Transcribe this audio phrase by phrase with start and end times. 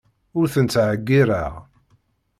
[0.39, 1.53] Ur ten-ttɛeyyiṛeɣ.